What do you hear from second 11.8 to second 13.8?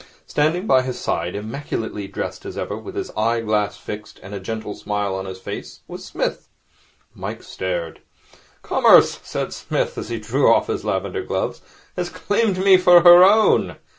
'has claimed me for her own.